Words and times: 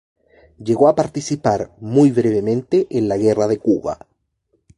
Llegó 0.57 0.87
a 0.87 0.95
participar, 0.95 1.75
muy 1.79 2.09
brevemente, 2.09 2.87
en 2.89 3.07
la 3.07 3.17
guerra 3.17 3.45
de 3.47 3.59
Cuba. 3.59 4.07